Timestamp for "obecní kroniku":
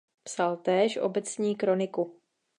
0.97-2.19